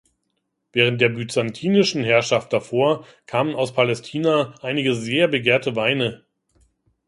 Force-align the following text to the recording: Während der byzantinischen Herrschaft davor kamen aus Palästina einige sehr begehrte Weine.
Während 0.73 0.99
der 0.99 1.09
byzantinischen 1.09 2.03
Herrschaft 2.03 2.51
davor 2.53 3.05
kamen 3.27 3.53
aus 3.53 3.71
Palästina 3.71 4.55
einige 4.63 4.95
sehr 4.95 5.27
begehrte 5.27 5.75
Weine. 5.75 6.25